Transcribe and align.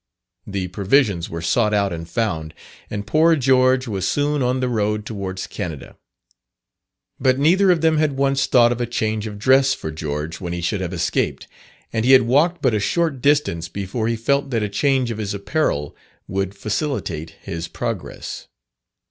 The 0.47 0.67
provisions 0.69 1.29
were 1.29 1.43
sought 1.43 1.75
out 1.75 1.93
and 1.93 2.09
found, 2.09 2.55
and 2.89 3.05
poor 3.05 3.35
George 3.35 3.87
was 3.87 4.07
soon 4.07 4.41
on 4.41 4.59
the 4.59 4.67
road 4.67 5.05
towards 5.05 5.45
Canada. 5.45 5.95
But 7.19 7.37
neither 7.37 7.69
of 7.69 7.81
them 7.81 7.97
had 7.99 8.17
once 8.17 8.47
thought 8.47 8.71
of 8.71 8.81
a 8.81 8.87
change 8.87 9.27
of 9.27 9.37
dress 9.37 9.75
for 9.75 9.91
George 9.91 10.41
when 10.41 10.53
he 10.53 10.61
should 10.61 10.81
have 10.81 10.91
escaped, 10.91 11.47
and 11.93 12.03
he 12.03 12.13
had 12.13 12.23
walked 12.23 12.63
but 12.63 12.73
a 12.73 12.79
short 12.79 13.21
distance 13.21 13.69
before 13.69 14.07
he 14.07 14.15
felt 14.15 14.49
that 14.49 14.63
a 14.63 14.69
change 14.69 15.11
of 15.11 15.19
his 15.19 15.35
apparel 15.35 15.95
would 16.27 16.55
facilitate 16.55 17.35
his 17.41 17.67
progress. 17.67 18.47